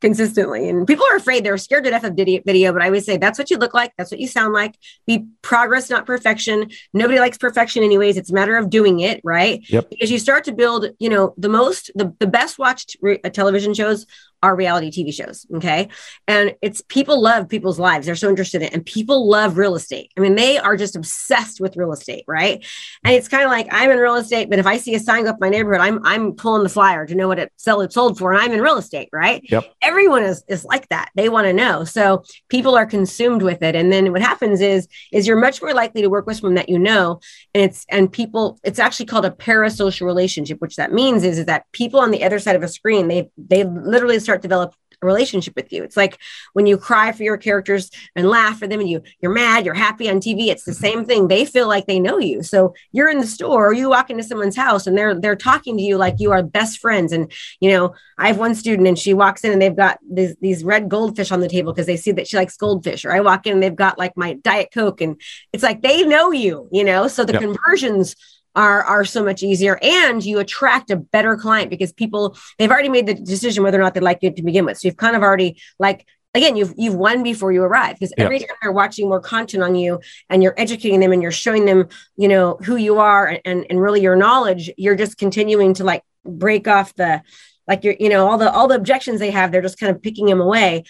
[0.00, 0.68] consistently.
[0.68, 3.38] And people are afraid they're scared to death of video, but I would say that's
[3.38, 3.92] what you look like.
[3.96, 4.76] That's what you sound like.
[5.06, 6.70] Be progress, not perfection.
[6.92, 8.16] Nobody likes perfection anyways.
[8.16, 9.62] It's a matter of doing it, right?
[9.68, 9.90] Yep.
[9.90, 13.74] Because you start to build, you know, the most, the, the best watched re- television
[13.74, 14.06] shows
[14.42, 15.46] are reality TV shows.
[15.54, 15.88] Okay.
[16.26, 18.06] And it's people love people's lives.
[18.06, 18.74] They're so interested in it.
[18.74, 20.10] And people love real estate.
[20.16, 22.64] I mean, they are just obsessed with real estate, right?
[23.04, 25.26] And it's kind of like I'm in real estate, but if I see a sign
[25.26, 28.18] up my neighborhood, I'm I'm pulling the flyer to know what it sell it sold
[28.18, 28.32] for.
[28.32, 29.42] And I'm in real estate, right?
[29.50, 29.72] Yep.
[29.82, 31.10] Everyone is is like that.
[31.14, 31.84] They want to know.
[31.84, 33.76] So people are consumed with it.
[33.76, 36.68] And then what happens is is you're much more likely to work with someone that
[36.68, 37.20] you know.
[37.54, 41.46] And it's and people, it's actually called a parasocial relationship, which that means is, is
[41.46, 44.74] that people on the other side of a screen, they they literally start start develop
[45.02, 45.82] a relationship with you.
[45.82, 46.18] It's like
[46.52, 49.74] when you cry for your characters and laugh for them and you you're mad, you're
[49.74, 50.46] happy on TV.
[50.46, 50.80] It's the mm-hmm.
[50.80, 51.28] same thing.
[51.28, 52.42] They feel like they know you.
[52.42, 55.76] So you're in the store or you walk into someone's house and they're they're talking
[55.76, 57.12] to you like you are best friends.
[57.12, 60.36] And you know, I have one student and she walks in and they've got these,
[60.40, 63.04] these red goldfish on the table because they see that she likes goldfish.
[63.04, 65.20] Or I walk in and they've got like my Diet Coke and
[65.52, 67.08] it's like they know you, you know.
[67.08, 67.42] So the yep.
[67.42, 68.14] conversions
[68.54, 72.88] are are so much easier and you attract a better client because people they've already
[72.88, 74.78] made the decision whether or not they like you to begin with.
[74.78, 78.40] So you've kind of already like again you've you've won before you arrive because every
[78.40, 78.48] yep.
[78.48, 81.88] time they're watching more content on you and you're educating them and you're showing them
[82.16, 86.02] you know who you are and and really your knowledge you're just continuing to like
[86.24, 87.22] break off the
[87.66, 90.02] like you're you know all the all the objections they have they're just kind of
[90.02, 90.84] picking them away.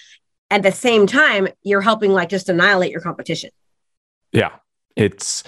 [0.51, 3.51] At the same time you're helping like just annihilate your competition.
[4.33, 4.51] Yeah.
[4.97, 5.45] It's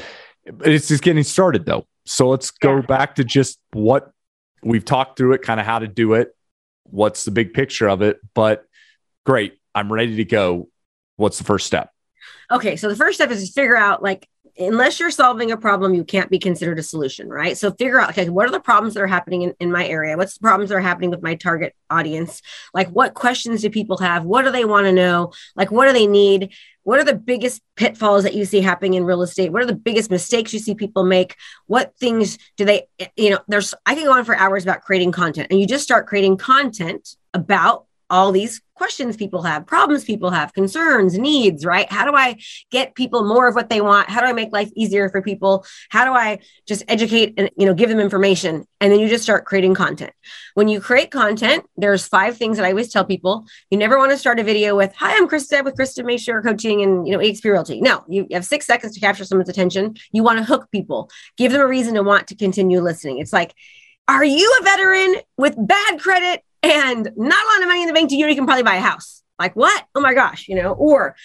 [0.47, 2.83] it's just getting started though so let's go yeah.
[2.83, 4.13] back to just what
[4.63, 6.35] we've talked through it kind of how to do it
[6.85, 8.67] what's the big picture of it but
[9.25, 10.69] great I'm ready to go.
[11.17, 11.91] What's the first step?
[12.51, 15.95] Okay, so the first step is to figure out like unless you're solving a problem,
[15.95, 17.59] you can't be considered a solution, right?
[17.59, 20.17] So figure out, okay, what are the problems that are happening in, in my area?
[20.17, 22.41] What's the problems that are happening with my target audience?
[22.73, 24.25] Like, what questions do people have?
[24.25, 25.33] What do they want to know?
[25.57, 26.53] Like, what do they need?
[26.85, 29.51] What are the biggest pitfalls that you see happening in real estate?
[29.53, 31.37] What are the biggest mistakes you see people make?
[31.67, 32.85] What things do they,
[33.17, 35.85] you know, there's, I can go on for hours about creating content and you just
[35.85, 41.91] start creating content about all these questions people have, problems people have, concerns, needs, right?
[41.91, 42.37] How do I
[42.71, 44.11] get people more of what they want?
[44.11, 45.65] How do I make life easier for people?
[45.91, 48.67] How do I just educate and you know give them information?
[48.81, 50.13] And then you just start creating content.
[50.55, 53.47] When you create content, there's five things that I always tell people.
[53.71, 56.83] You never want to start a video with, "Hi, I'm Krista with Krista Mashore Coaching
[56.83, 59.95] and you know EXP Realty." No, you have six seconds to capture someone's attention.
[60.13, 63.19] You want to hook people, give them a reason to want to continue listening.
[63.19, 63.55] It's like
[64.07, 67.93] are you a veteran with bad credit and not a lot of money in the
[67.93, 69.23] bank to you, you can probably buy a house.
[69.39, 69.85] Like what?
[69.95, 71.17] Oh my gosh, you know, or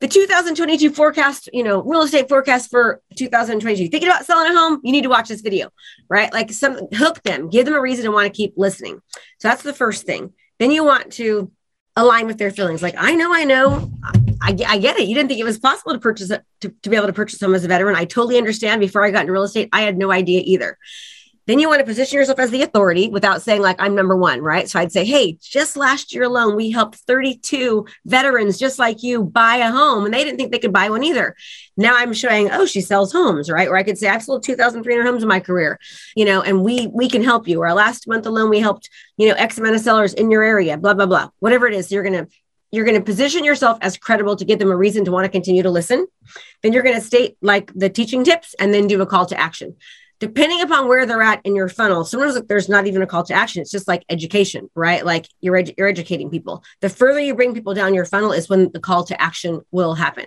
[0.00, 3.88] the 2022 forecast, you know, real estate forecast for 2022.
[3.88, 5.68] Thinking about selling a home, you need to watch this video,
[6.08, 6.32] right?
[6.32, 9.00] Like some hook them, give them a reason to want to keep listening.
[9.38, 10.32] So that's the first thing.
[10.58, 11.52] Then you want to
[11.96, 12.82] align with their feelings.
[12.82, 13.90] Like, I know, I know,
[14.40, 15.06] I, I get it.
[15.06, 17.38] You didn't think it was possible to purchase it, to, to be able to purchase
[17.38, 17.94] them as a veteran.
[17.94, 18.80] I totally understand.
[18.80, 20.78] Before I got into real estate, I had no idea either.
[21.46, 24.40] Then you want to position yourself as the authority without saying, like, I'm number one,
[24.40, 24.68] right?
[24.68, 29.24] So I'd say, hey, just last year alone, we helped 32 veterans just like you
[29.24, 31.34] buy a home, and they didn't think they could buy one either.
[31.76, 33.68] Now I'm showing, oh, she sells homes, right?
[33.68, 35.78] Or I could say, I've sold 2,300 homes in my career,
[36.14, 37.62] you know, and we we can help you.
[37.62, 40.76] Or last month alone, we helped, you know, X amount of sellers in your area,
[40.76, 41.30] blah, blah, blah.
[41.38, 42.28] Whatever it is, you're going to
[42.72, 45.28] you're going to position yourself as credible to give them a reason to want to
[45.28, 46.06] continue to listen.
[46.62, 49.40] Then you're going to state like the teaching tips and then do a call to
[49.40, 49.76] action
[50.20, 53.34] depending upon where they're at in your funnel sometimes there's not even a call to
[53.34, 53.60] action.
[53.60, 55.04] It's just like education right?
[55.04, 56.64] Like you're, you're educating people.
[56.80, 59.94] The further you bring people down your funnel is when the call to action will
[59.94, 60.26] happen.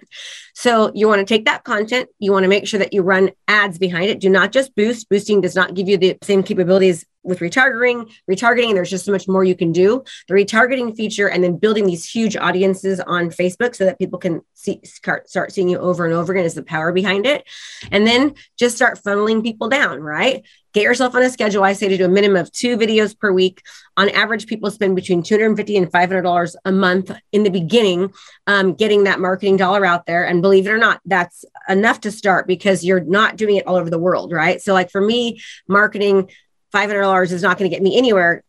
[0.53, 2.10] So you want to take that content.
[2.19, 4.19] You want to make sure that you run ads behind it.
[4.19, 5.10] Do not just boost.
[5.10, 9.27] Boosting does not give you the same capabilities with retargeting, retargeting, there's just so much
[9.27, 10.03] more you can do.
[10.27, 14.41] The retargeting feature, and then building these huge audiences on Facebook so that people can
[14.53, 17.47] see start, seeing you over and over again is the power behind it.
[17.91, 20.43] And then just start funneling people down, right?
[20.73, 21.63] Get yourself on a schedule.
[21.63, 23.62] I say to do a minimum of two videos per week.
[23.95, 28.12] On average, people spend between 250 and 500 dollars a month in the beginning,
[28.47, 30.25] um, getting that marketing dollar out there.
[30.25, 33.75] And believe it or not, that's enough to start because you're not doing it all
[33.75, 34.59] over the world, right?
[34.62, 36.29] So, like for me, marketing
[36.73, 38.43] $500 is not going to get me anywhere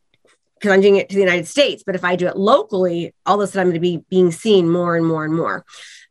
[0.55, 1.83] because I'm doing it to the United States.
[1.85, 4.31] But if I do it locally, all of a sudden I'm going to be being
[4.31, 5.65] seen more and more and more.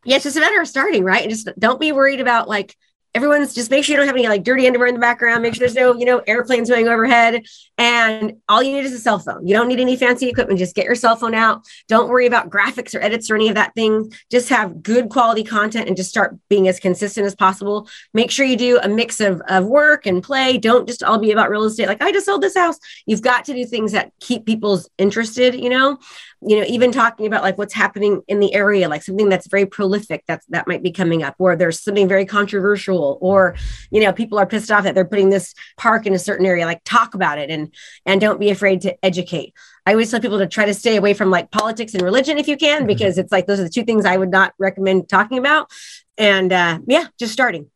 [0.05, 1.21] Yeah, it's just a matter of starting, right?
[1.21, 2.75] And just don't be worried about like
[3.15, 5.43] everyone's just make sure you don't have any like dirty underwear in the background.
[5.43, 7.43] Make sure there's no, you know, airplanes going overhead.
[7.77, 9.45] And all you need is a cell phone.
[9.45, 10.59] You don't need any fancy equipment.
[10.59, 11.63] Just get your cell phone out.
[11.87, 14.11] Don't worry about graphics or edits or any of that thing.
[14.31, 17.87] Just have good quality content and just start being as consistent as possible.
[18.13, 20.57] Make sure you do a mix of, of work and play.
[20.57, 21.87] Don't just all be about real estate.
[21.87, 22.79] Like I just sold this house.
[23.05, 25.99] You've got to do things that keep people's interested, you know,
[26.47, 29.65] you know even talking about like what's happening in the area like something that's very
[29.65, 33.55] prolific that's that might be coming up or there's something very controversial or
[33.91, 36.65] you know people are pissed off that they're putting this park in a certain area
[36.65, 37.73] like talk about it and
[38.05, 39.53] and don't be afraid to educate
[39.85, 42.47] i always tell people to try to stay away from like politics and religion if
[42.47, 42.87] you can mm-hmm.
[42.87, 45.69] because it's like those are the two things i would not recommend talking about
[46.17, 47.69] and uh yeah just starting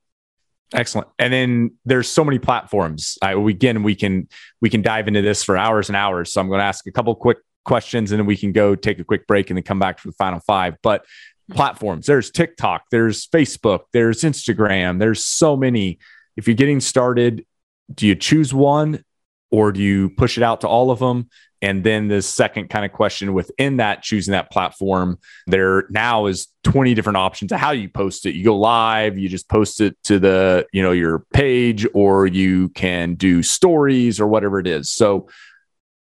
[0.73, 1.07] Excellent.
[1.17, 3.17] And then there's so many platforms.
[3.21, 4.27] I, again, we can
[4.59, 6.33] we can dive into this for hours and hours.
[6.33, 8.97] So I'm going to ask a couple quick questions and then we can go take
[8.97, 10.75] a quick break and then come back for the final five.
[10.81, 11.05] But
[11.51, 15.99] platforms, there's TikTok, there's Facebook, there's Instagram, there's so many.
[16.35, 17.45] If you're getting started,
[17.93, 19.03] do you choose one
[19.51, 21.29] or do you push it out to all of them?
[21.61, 26.47] And then the second kind of question within that, choosing that platform, there now is
[26.63, 28.35] 20 different options of how you post it.
[28.35, 32.69] You go live, you just post it to the, you know, your page, or you
[32.69, 34.91] can do stories or whatever it is.
[34.91, 35.29] So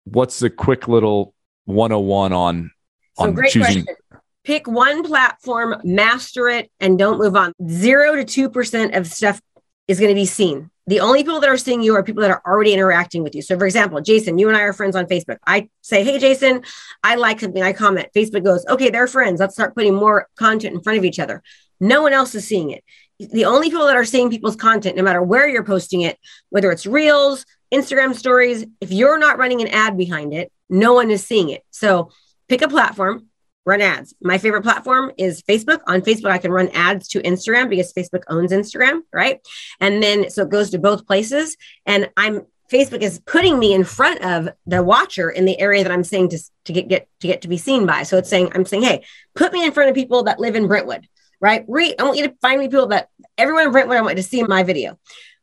[0.05, 1.33] what's the quick little
[1.65, 2.71] 101 on
[3.17, 4.19] so on great choosing question.
[4.43, 9.41] pick one platform master it and don't move on 0 to 2% of stuff
[9.87, 12.31] is going to be seen The only people that are seeing you are people that
[12.31, 13.41] are already interacting with you.
[13.41, 15.37] So, for example, Jason, you and I are friends on Facebook.
[15.45, 16.63] I say, Hey, Jason,
[17.03, 17.61] I like something.
[17.61, 18.09] I comment.
[18.15, 19.39] Facebook goes, Okay, they're friends.
[19.39, 21.43] Let's start putting more content in front of each other.
[21.79, 22.83] No one else is seeing it.
[23.19, 26.17] The only people that are seeing people's content, no matter where you're posting it,
[26.49, 31.11] whether it's reels, Instagram stories, if you're not running an ad behind it, no one
[31.11, 31.63] is seeing it.
[31.69, 32.09] So,
[32.47, 33.27] pick a platform,
[33.65, 34.13] run ads.
[34.21, 35.81] My favorite platform is Facebook.
[35.87, 39.39] On Facebook, I can run ads to Instagram because Facebook owns Instagram, right?
[39.79, 41.57] And then so it goes to both places.
[41.85, 45.91] And I'm Facebook is putting me in front of the watcher in the area that
[45.91, 48.03] I'm saying to, to get, get to get to be seen by.
[48.03, 49.03] So it's saying, I'm saying, hey,
[49.35, 51.07] put me in front of people that live in Brentwood,
[51.41, 51.65] right?
[51.67, 54.23] Re- I want you to find me people that everyone in Brentwood I want to
[54.23, 54.97] see my video.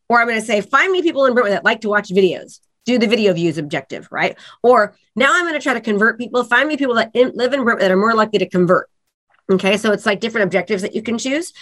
[0.08, 2.60] Or I'm going to say, find me people in Brentwood that like to watch videos
[2.84, 4.36] do the video views objective, right?
[4.62, 7.52] Or now I'm going to try to convert people, find me people that in, live
[7.52, 8.88] in that are more likely to convert.
[9.50, 9.76] Okay.
[9.76, 11.52] So it's like different objectives that you can choose,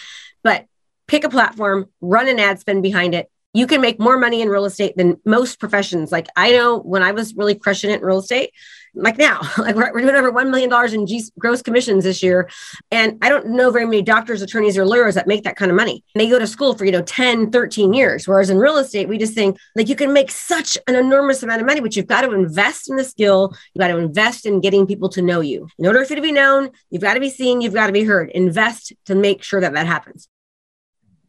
[0.43, 0.67] but
[1.07, 3.31] pick a platform, run an ad spend behind it.
[3.55, 6.13] You can make more money in real estate than most professions.
[6.13, 8.51] Like I know when I was really crushing it in real estate,
[8.97, 12.49] like now, like we're, we're doing over $1 million in G- gross commissions this year.
[12.91, 15.77] And I don't know very many doctors, attorneys, or lawyers that make that kind of
[15.77, 16.03] money.
[16.15, 18.27] They go to school for, you know, 10, 13 years.
[18.27, 21.61] Whereas in real estate, we just think like you can make such an enormous amount
[21.61, 23.55] of money, but you've got to invest in the skill.
[23.75, 25.69] You got to invest in getting people to know you.
[25.79, 27.93] In order for you to be known, you've got to be seen, you've got to
[27.93, 28.31] be heard.
[28.31, 30.29] Invest to make sure that that happens.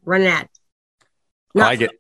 [0.04, 0.50] Run an ad.
[1.54, 1.92] Not I like it.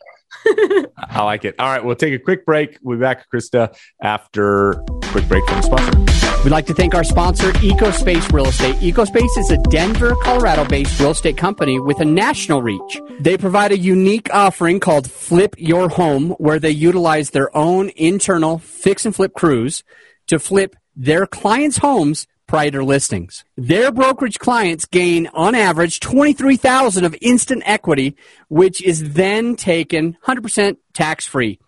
[0.97, 1.55] I like it.
[1.59, 2.77] All right, we'll take a quick break.
[2.81, 4.83] We'll be back, Krista, after
[5.17, 6.43] quick break from the sponsor.
[6.43, 8.75] We'd like to thank our sponsor, EcoSpace Real Estate.
[8.75, 13.01] EcoSpace is a Denver, Colorado based real estate company with a national reach.
[13.19, 18.59] They provide a unique offering called Flip Your Home, where they utilize their own internal
[18.59, 19.83] fix and flip crews
[20.27, 23.43] to flip their clients' homes prior to listings.
[23.57, 28.15] Their brokerage clients gain on average 23,000 of instant equity,
[28.49, 31.59] which is then taken 100% tax free.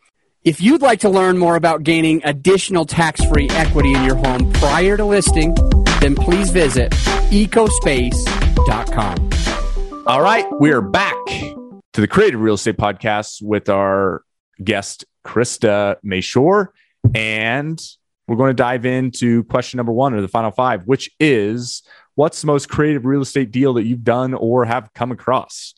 [0.50, 4.52] If you'd like to learn more about gaining additional tax free equity in your home
[4.54, 5.54] prior to listing,
[6.02, 6.92] then please visit
[7.30, 9.30] ecospace.com.
[10.08, 14.24] All right, we are back to the Creative Real Estate Podcast with our
[14.64, 16.70] guest, Krista Mashore.
[17.14, 17.80] And
[18.28, 21.84] we're going to dive into question number one or the final five, which is
[22.16, 25.76] what's the most creative real estate deal that you've done or have come across?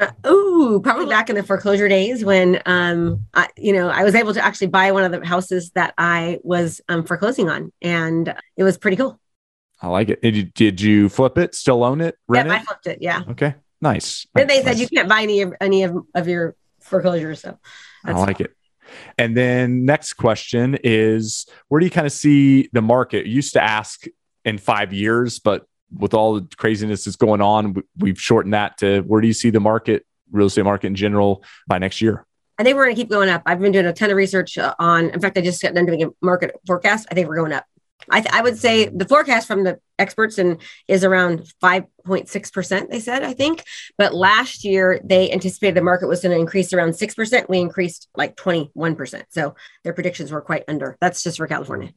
[0.00, 4.14] Uh, ooh, probably back in the foreclosure days when, um, I, you know, I was
[4.14, 8.34] able to actually buy one of the houses that I was um, foreclosing on, and
[8.56, 9.20] it was pretty cool.
[9.82, 10.22] I like it.
[10.22, 11.54] Did you, did you flip it?
[11.54, 12.16] Still own it?
[12.28, 12.60] Rent yeah, it?
[12.60, 12.98] I flipped it.
[13.02, 13.22] Yeah.
[13.30, 13.54] Okay.
[13.80, 14.26] Nice.
[14.34, 14.64] Then they nice.
[14.64, 17.40] said you can't buy any of any of, of your foreclosures.
[17.40, 17.58] So
[18.04, 18.46] I like fun.
[18.46, 18.56] it.
[19.16, 23.26] And then next question is where do you kind of see the market?
[23.26, 24.04] You used to ask
[24.44, 29.00] in five years, but with all the craziness that's going on, we've shortened that to
[29.02, 32.26] where do you see the market, real estate market in general by next year?
[32.58, 33.42] I think we're going to keep going up.
[33.46, 35.86] I've been doing a ton of research uh, on, in fact, I just got done
[35.86, 37.08] doing a market forecast.
[37.10, 37.64] I think we're going up.
[38.10, 43.00] I, th- I would say the forecast from the experts and is around 5.6%, they
[43.00, 43.64] said, I think.
[43.98, 47.48] But last year, they anticipated the market was going to increase around 6%.
[47.48, 49.24] We increased like 21%.
[49.30, 50.96] So their predictions were quite under.
[51.00, 51.92] That's just for California.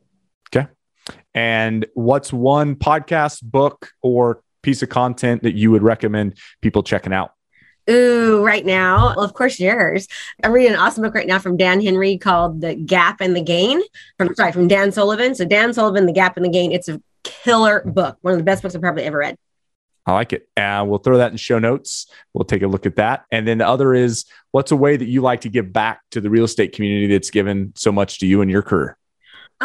[1.33, 7.13] And what's one podcast, book, or piece of content that you would recommend people checking
[7.13, 7.31] out?
[7.89, 9.13] Ooh, right now.
[9.15, 10.07] Well, of course, yours.
[10.41, 13.41] I'm reading an awesome book right now from Dan Henry called The Gap and the
[13.41, 13.81] Gain.
[14.17, 15.35] From sorry, from Dan Sullivan.
[15.35, 16.71] So Dan Sullivan, The Gap and the Gain.
[16.71, 18.17] It's a killer book.
[18.21, 19.37] One of the best books I've probably ever read.
[20.05, 20.47] I like it.
[20.57, 22.07] Uh, we'll throw that in show notes.
[22.33, 23.25] We'll take a look at that.
[23.31, 26.21] And then the other is what's a way that you like to give back to
[26.21, 28.97] the real estate community that's given so much to you in your career?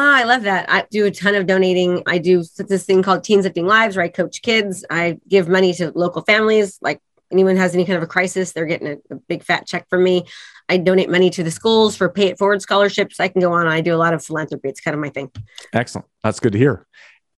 [0.00, 0.70] Oh, I love that.
[0.70, 2.04] I do a ton of donating.
[2.06, 4.84] I do this thing called Teens Lifting Lives where I coach kids.
[4.88, 7.00] I give money to local families like
[7.32, 10.04] anyone has any kind of a crisis, they're getting a, a, big fat check from
[10.04, 10.24] me.
[10.68, 13.18] I donate money to the schools for pay it forward scholarships.
[13.18, 13.66] I can go on.
[13.66, 14.68] I do a lot of philanthropy.
[14.68, 15.30] It's kind of my thing.
[15.72, 16.06] Excellent.
[16.22, 16.86] That's good to hear.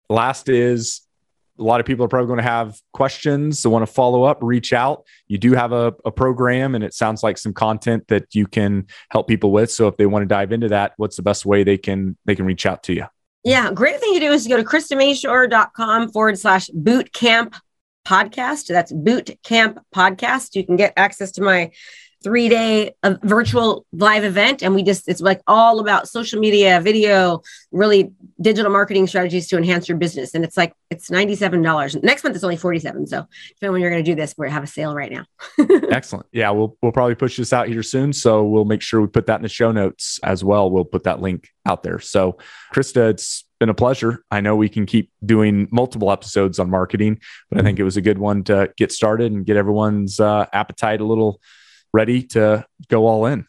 [0.10, 1.02] Last is
[1.60, 3.60] a lot of people are probably going to have questions.
[3.60, 5.06] So want to follow up, reach out.
[5.28, 8.88] You do have a, a program and it sounds like some content that you can
[9.10, 9.72] help people with.
[9.72, 12.36] So if they want to dive into that, what's the best way they can, they
[12.36, 13.06] can reach out to you?
[13.44, 17.56] Yeah, great thing to do is to go to kristamashore.com forward slash boot camp
[18.06, 18.68] podcast.
[18.68, 20.56] That's Boot Camp Podcast.
[20.56, 21.72] You can get access to my
[22.24, 24.62] three day uh, virtual live event.
[24.62, 29.58] And we just, it's like all about social media, video, really digital marketing strategies to
[29.58, 30.36] enhance your business.
[30.36, 32.04] And it's like, it's $97.
[32.04, 33.08] Next month it's only 47.
[33.08, 35.26] So depending when you're going to do this, we have a sale right now.
[35.92, 36.26] Excellent.
[36.32, 36.50] Yeah.
[36.52, 38.12] We'll, we'll probably push this out here soon.
[38.12, 40.70] So we'll make sure we put that in the show notes as well.
[40.70, 42.00] We'll put that link out there.
[42.00, 42.38] So
[42.74, 44.24] Krista, it's been a pleasure.
[44.32, 47.98] I know we can keep doing multiple episodes on marketing, but I think it was
[47.98, 51.42] a good one to get started and get everyone's uh, appetite a little
[51.94, 53.46] ready to go all in.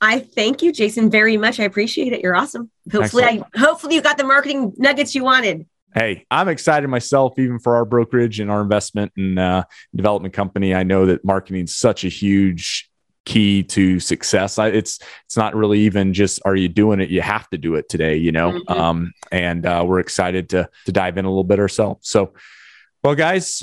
[0.00, 1.60] I thank you, Jason, very much.
[1.60, 2.22] I appreciate it.
[2.22, 2.70] You're awesome.
[2.92, 3.46] Hopefully, Excellent.
[3.54, 5.66] I hopefully you got the marketing nuggets you wanted.
[5.94, 9.64] Hey, I'm excited myself, even for our brokerage and our investment and uh,
[9.94, 10.74] development company.
[10.74, 12.90] I know that marketing is such a huge
[13.24, 14.58] key to success.
[14.58, 17.10] I, it's it's not really even just are you doing it?
[17.10, 18.52] You have to do it today, you know.
[18.52, 18.72] Mm-hmm.
[18.72, 22.08] Um, and uh, we're excited to to dive in a little bit ourselves.
[22.08, 22.32] So,
[23.04, 23.62] well, guys,